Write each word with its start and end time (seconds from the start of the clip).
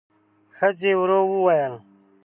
ښځې 0.55 0.91
ورو 0.99 1.19
وویل: 1.31 1.73